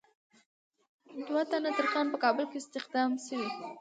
[1.27, 3.49] دوه تنه ترکان په کابل کې استخدام شوي.